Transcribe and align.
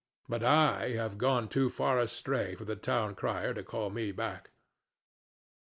But 0.27 0.41
I 0.41 0.93
have 0.93 1.19
gone 1.19 1.47
too 1.47 1.69
far 1.69 1.99
astray 1.99 2.55
for 2.55 2.65
the 2.65 2.75
town 2.75 3.13
crier 3.13 3.53
to 3.53 3.61
call 3.61 3.91
me 3.91 4.11
back. 4.11 4.49